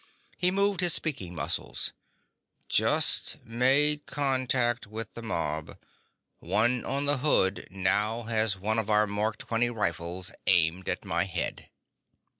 He 0.35 0.49
moved 0.49 0.79
his 0.81 0.95
speaking 0.95 1.35
muscles: 1.35 1.93
_"Just 2.65 3.45
made 3.45 4.07
contact 4.07 4.87
with 4.87 5.13
the 5.13 5.21
mob. 5.21 5.77
One 6.39 6.83
on 6.83 7.05
the 7.05 7.19
hood 7.19 7.67
now 7.69 8.23
has 8.23 8.57
one 8.57 8.79
of 8.79 8.89
our 8.89 9.05
Mark 9.05 9.37
XX 9.37 9.75
rifles 9.75 10.31
aimed 10.47 10.89
at 10.89 11.05
my 11.05 11.25
head." 11.25 11.69